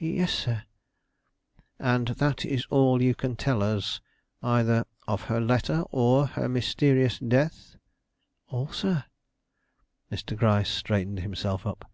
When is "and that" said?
1.78-2.44